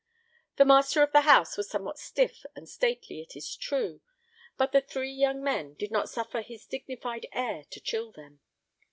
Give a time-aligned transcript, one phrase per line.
[0.55, 4.01] The master of the house was somewhat stiff and stately, it is true;
[4.57, 8.39] but the three young men did not suffer his dignified air to chill them.